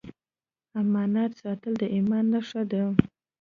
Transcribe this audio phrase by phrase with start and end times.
[0.81, 2.83] امانت ساتل د ایمان نښه ده.